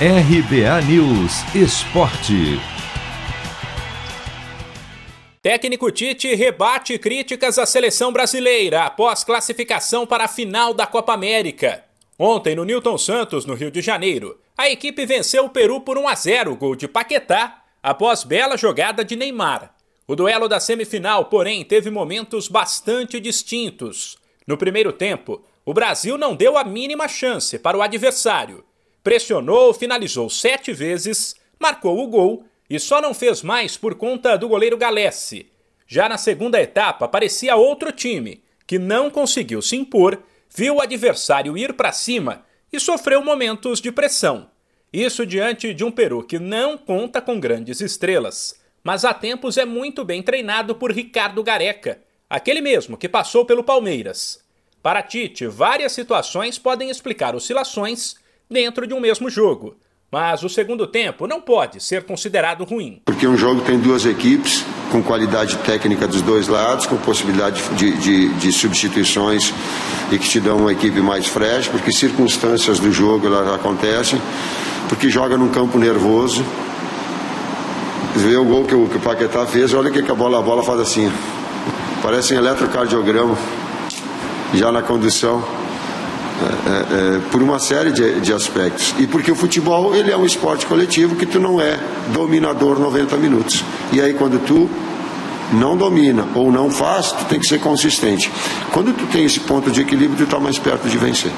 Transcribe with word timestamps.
RBA 0.00 0.82
News 0.88 1.54
Esporte. 1.54 2.58
Técnico 5.40 5.88
Tite 5.92 6.34
rebate 6.34 6.98
críticas 6.98 7.60
à 7.60 7.64
seleção 7.64 8.12
brasileira 8.12 8.82
após 8.82 9.22
classificação 9.22 10.04
para 10.04 10.24
a 10.24 10.28
final 10.28 10.74
da 10.74 10.84
Copa 10.84 11.12
América. 11.14 11.84
Ontem, 12.18 12.56
no 12.56 12.64
Newton 12.64 12.98
Santos, 12.98 13.46
no 13.46 13.54
Rio 13.54 13.70
de 13.70 13.80
Janeiro, 13.80 14.36
a 14.58 14.68
equipe 14.68 15.06
venceu 15.06 15.44
o 15.44 15.50
Peru 15.50 15.80
por 15.80 15.96
1 15.96 16.08
a 16.08 16.14
0, 16.16 16.56
gol 16.56 16.74
de 16.74 16.88
Paquetá, 16.88 17.62
após 17.80 18.24
bela 18.24 18.56
jogada 18.56 19.04
de 19.04 19.14
Neymar. 19.14 19.76
O 20.08 20.16
duelo 20.16 20.48
da 20.48 20.58
semifinal, 20.58 21.26
porém, 21.26 21.64
teve 21.64 21.88
momentos 21.88 22.48
bastante 22.48 23.20
distintos. 23.20 24.18
No 24.44 24.58
primeiro 24.58 24.92
tempo, 24.92 25.44
o 25.64 25.72
Brasil 25.72 26.18
não 26.18 26.34
deu 26.34 26.58
a 26.58 26.64
mínima 26.64 27.06
chance 27.06 27.60
para 27.60 27.78
o 27.78 27.82
adversário 27.82 28.64
pressionou, 29.04 29.74
finalizou 29.74 30.30
sete 30.30 30.72
vezes, 30.72 31.36
marcou 31.60 32.02
o 32.02 32.08
gol 32.08 32.46
e 32.68 32.80
só 32.80 33.00
não 33.02 33.12
fez 33.12 33.42
mais 33.42 33.76
por 33.76 33.94
conta 33.94 34.36
do 34.36 34.48
goleiro 34.48 34.78
Galesse. 34.78 35.46
Já 35.86 36.08
na 36.08 36.16
segunda 36.16 36.60
etapa, 36.60 37.06
parecia 37.06 37.54
outro 37.54 37.92
time, 37.92 38.42
que 38.66 38.78
não 38.78 39.10
conseguiu 39.10 39.60
se 39.60 39.76
impor, 39.76 40.20
viu 40.48 40.76
o 40.76 40.80
adversário 40.80 41.56
ir 41.58 41.74
para 41.74 41.92
cima 41.92 42.46
e 42.72 42.80
sofreu 42.80 43.22
momentos 43.22 43.80
de 43.80 43.92
pressão. 43.92 44.48
Isso 44.90 45.26
diante 45.26 45.74
de 45.74 45.84
um 45.84 45.90
Peru 45.90 46.24
que 46.24 46.38
não 46.38 46.78
conta 46.78 47.20
com 47.20 47.38
grandes 47.38 47.82
estrelas, 47.82 48.58
mas 48.82 49.04
há 49.04 49.12
tempos 49.12 49.58
é 49.58 49.66
muito 49.66 50.04
bem 50.04 50.22
treinado 50.22 50.74
por 50.74 50.90
Ricardo 50.90 51.42
Gareca, 51.42 52.00
aquele 52.30 52.62
mesmo 52.62 52.96
que 52.96 53.08
passou 53.08 53.44
pelo 53.44 53.62
Palmeiras. 53.62 54.42
Para 54.82 55.02
Tite, 55.02 55.46
várias 55.46 55.92
situações 55.92 56.58
podem 56.58 56.88
explicar 56.88 57.34
oscilações 57.34 58.16
dentro 58.50 58.86
de 58.86 58.94
um 58.94 59.00
mesmo 59.00 59.28
jogo. 59.28 59.76
Mas 60.10 60.44
o 60.44 60.48
segundo 60.48 60.86
tempo 60.86 61.26
não 61.26 61.40
pode 61.40 61.82
ser 61.82 62.04
considerado 62.04 62.62
ruim. 62.62 63.00
Porque 63.04 63.26
um 63.26 63.36
jogo 63.36 63.62
tem 63.62 63.78
duas 63.78 64.06
equipes, 64.06 64.64
com 64.92 65.02
qualidade 65.02 65.56
técnica 65.58 66.06
dos 66.06 66.22
dois 66.22 66.46
lados, 66.46 66.86
com 66.86 66.96
possibilidade 66.98 67.60
de, 67.76 67.90
de, 67.98 68.28
de 68.34 68.52
substituições 68.52 69.52
e 70.12 70.18
que 70.18 70.28
te 70.28 70.38
dão 70.38 70.58
uma 70.58 70.72
equipe 70.72 71.00
mais 71.00 71.26
fresca, 71.26 71.72
porque 71.72 71.90
circunstâncias 71.90 72.78
do 72.78 72.92
jogo 72.92 73.26
elas 73.26 73.54
acontecem, 73.54 74.20
porque 74.88 75.10
joga 75.10 75.36
num 75.36 75.48
campo 75.48 75.78
nervoso. 75.78 76.44
Vê 78.14 78.36
o 78.36 78.44
gol 78.44 78.64
que 78.64 78.74
o, 78.76 78.88
que 78.88 78.98
o 78.98 79.00
Paquetá 79.00 79.44
fez, 79.46 79.74
olha 79.74 79.90
o 79.90 79.92
que 79.92 80.08
a 80.08 80.14
bola, 80.14 80.38
a 80.38 80.42
bola 80.42 80.62
faz 80.62 80.78
assim. 80.78 81.10
Parece 82.00 82.34
um 82.34 82.38
eletrocardiograma 82.38 83.36
já 84.54 84.70
na 84.70 84.82
condução. 84.82 85.42
É, 86.34 86.46
é, 86.46 87.16
é, 87.16 87.20
por 87.30 87.40
uma 87.40 87.60
série 87.60 87.92
de, 87.92 88.20
de, 88.20 88.32
aspectos. 88.32 88.92
E 88.98 89.06
porque 89.06 89.30
o 89.30 89.36
futebol 89.36 89.94
ele 89.94 90.10
é 90.10 90.16
um 90.16 90.26
esporte 90.26 90.66
coletivo 90.66 91.14
que 91.14 91.24
tu 91.24 91.38
não 91.38 91.60
é 91.60 91.78
dominador 92.12 92.78
90 92.80 93.16
minutos. 93.18 93.64
E 93.92 94.00
aí 94.00 94.14
quando 94.14 94.44
tu 94.44 94.68
não 95.52 95.76
domina 95.76 96.26
ou 96.34 96.50
não 96.50 96.70
faz, 96.70 97.12
tu 97.12 97.24
tem 97.26 97.38
que 97.38 97.46
ser 97.46 97.60
consistente. 97.60 98.28
Quando 98.72 98.92
tu 98.92 99.06
tem 99.06 99.24
esse 99.24 99.38
ponto 99.40 99.70
de 99.70 99.80
equilíbrio, 99.80 100.16
tu 100.16 100.24
está 100.24 100.40
mais 100.40 100.58
perto 100.58 100.88
de 100.88 100.98
vencer. 100.98 101.30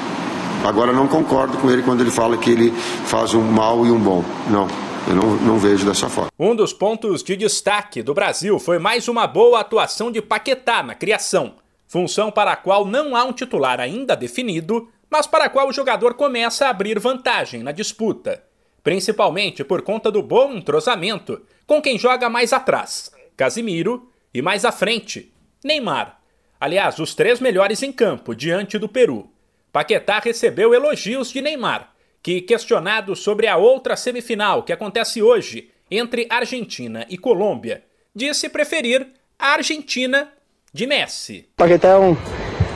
Agora 0.65 0.91
não 0.91 1.07
concordo 1.07 1.57
com 1.59 1.69
ele 1.69 1.83
quando 1.83 2.01
ele 2.01 2.11
fala 2.11 2.35
que 2.35 2.49
ele 2.49 2.71
faz 3.05 3.35
um 3.35 3.43
mal 3.43 3.85
e 3.85 3.91
um 3.91 3.99
bom. 3.99 4.23
Não. 4.49 4.67
Eu 5.07 5.15
não, 5.15 5.35
não 5.35 5.57
vejo 5.59 5.85
dessa 5.85 6.09
forma. 6.09 6.29
Um 6.37 6.55
dos 6.55 6.73
pontos 6.73 7.23
de 7.23 7.37
destaque 7.37 8.01
do 8.01 8.13
Brasil 8.15 8.57
foi 8.59 8.79
mais 8.79 9.07
uma 9.07 9.27
boa 9.27 9.59
atuação 9.61 10.11
de 10.11 10.21
Paquetá 10.21 10.81
na 10.81 10.95
criação 10.95 11.53
função 11.87 12.29
para 12.29 12.51
a 12.51 12.55
qual 12.55 12.85
não 12.85 13.15
há 13.15 13.23
um 13.23 13.33
titular 13.33 13.79
ainda 13.79 14.15
definido, 14.15 14.89
mas 15.09 15.25
para 15.25 15.45
a 15.45 15.49
qual 15.49 15.69
o 15.69 15.73
jogador 15.73 16.13
começa 16.13 16.65
a 16.65 16.69
abrir 16.69 16.99
vantagem 16.99 17.63
na 17.63 17.71
disputa, 17.71 18.43
principalmente 18.83 19.63
por 19.63 19.81
conta 19.81 20.11
do 20.11 20.21
bom 20.21 20.53
entrosamento 20.53 21.41
com 21.65 21.81
quem 21.81 21.97
joga 21.97 22.29
mais 22.29 22.53
atrás, 22.53 23.11
Casimiro, 23.35 24.11
e 24.33 24.41
mais 24.41 24.65
à 24.65 24.71
frente, 24.71 25.33
Neymar. 25.63 26.19
Aliás, 26.59 26.99
os 26.99 27.13
três 27.13 27.39
melhores 27.39 27.83
em 27.83 27.91
campo 27.91 28.35
diante 28.35 28.77
do 28.77 28.89
Peru. 28.89 29.29
Paquetá 29.71 30.19
recebeu 30.19 30.73
elogios 30.73 31.31
de 31.31 31.41
Neymar, 31.41 31.93
que, 32.21 32.41
questionado 32.41 33.15
sobre 33.15 33.47
a 33.47 33.57
outra 33.57 33.95
semifinal 33.95 34.63
que 34.63 34.73
acontece 34.73 35.21
hoje 35.21 35.69
entre 35.89 36.27
Argentina 36.29 37.05
e 37.09 37.17
Colômbia, 37.17 37.83
disse 38.13 38.49
preferir 38.49 39.07
a 39.37 39.53
Argentina 39.53 40.33
de 40.77 40.85
Messi. 40.85 41.43
Paquetá 41.57 41.87
é 41.87 41.97
um, 41.97 42.15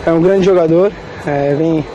é 0.07 0.11
um 0.11 0.19
grande 0.23 0.43
jogador, 0.43 0.91
é, 1.23 1.53
vem, 1.53 1.85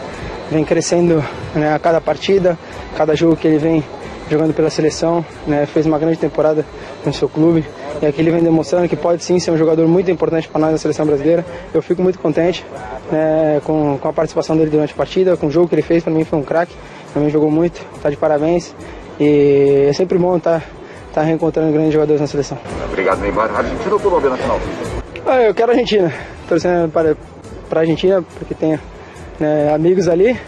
vem 0.53 0.65
crescendo 0.65 1.23
né, 1.53 1.75
a 1.75 1.81
cada 1.81 2.01
partida, 2.01 2.57
cada 2.97 3.17
jogo 3.17 3.37
que 3.37 3.49
ele 3.49 3.59
vem 3.59 3.85
jogando 4.31 4.55
pela 4.55 4.71
seleção, 4.71 5.27
né, 5.49 5.67
fez 5.67 5.85
uma 5.85 5.99
grande 5.99 6.17
temporada 6.17 6.65
no 7.05 7.13
seu 7.13 7.29
clube 7.29 7.65
e 8.01 8.07
aqui 8.07 8.21
ele 8.21 8.31
vem 8.31 8.41
demonstrando 8.41 8.89
que 8.89 8.95
pode 8.95 9.25
sim 9.25 9.41
ser 9.41 9.51
um 9.51 9.57
jogador 9.57 9.89
muito 9.89 10.09
importante 10.09 10.47
para 10.47 10.61
nós 10.61 10.71
na 10.71 10.79
seleção 10.79 11.05
brasileira. 11.05 11.45
Eu 11.75 11.83
fico 11.83 12.01
muito 12.01 12.21
contente 12.21 12.65
né, 13.11 13.61
com, 13.65 13.99
com 13.99 14.09
a 14.09 14.13
participação 14.13 14.57
dele 14.57 14.71
durante 14.71 14.93
a 14.93 14.97
partida, 14.97 15.37
com 15.37 15.49
o 15.49 15.51
jogo 15.51 15.67
que 15.67 15.75
ele 15.75 15.83
fez, 15.83 16.05
para 16.05 16.13
mim 16.13 16.23
foi 16.23 16.39
um 16.39 16.45
craque, 16.45 16.75
também 17.13 17.31
jogou 17.31 17.51
muito, 17.51 17.85
está 17.97 18.09
de 18.11 18.17
parabéns 18.17 18.73
e 19.19 19.87
é 19.89 19.93
sempre 19.93 20.17
bom 20.19 20.37
estar 20.37 20.61
tá, 20.61 20.67
tá 21.15 21.23
reencontrando 21.23 21.73
grandes 21.73 21.93
jogadores 21.93 22.21
na 22.21 22.29
seleção. 22.29 22.57
Obrigado, 22.85 23.21
Neymar. 23.21 23.51
Argentina 23.53 23.93
ou 23.93 23.99
Colômbia 23.99 24.31
na 24.31 24.37
final? 24.37 24.61
Ah, 25.29 25.43
eu 25.43 25.53
quero 25.53 25.73
a 25.73 25.75
Argentina. 25.75 26.13
Torcendo 26.49 26.89
para, 26.93 27.17
para 27.69 27.81
a 27.81 27.83
Argentina, 27.83 28.23
porque 28.39 28.55
tem 28.55 28.79
né, 29.41 29.75
amigos 29.75 30.07
ali. 30.07 30.39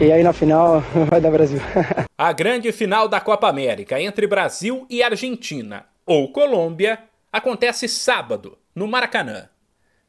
E 0.00 0.10
aí 0.10 0.24
na 0.24 0.32
final 0.32 0.82
vai 1.08 1.20
dar 1.20 1.30
Brasil. 1.30 1.60
a 2.18 2.32
grande 2.32 2.72
final 2.72 3.06
da 3.06 3.20
Copa 3.20 3.48
América 3.48 4.00
entre 4.00 4.26
Brasil 4.26 4.84
e 4.90 5.04
Argentina, 5.04 5.86
ou 6.04 6.32
Colômbia, 6.32 6.98
acontece 7.32 7.86
sábado, 7.86 8.58
no 8.74 8.88
Maracanã. 8.88 9.48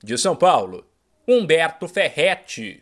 De 0.03 0.18
São 0.18 0.36
Paulo, 0.36 0.84
Humberto 1.28 1.88
Ferretti. 1.88 2.81